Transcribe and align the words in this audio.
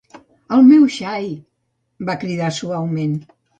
"El 0.55 0.63
meu 0.69 0.87
xai!" 0.95 1.29
va 2.11 2.17
cridar 2.25 2.51
suaument. 2.61 3.17